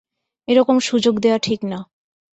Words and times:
এ 0.47 0.53
রকম 0.55 0.77
সুযোগ 0.79 1.15
দেয়া 1.19 1.37
ঠিক 1.37 1.59
না। 1.63 1.79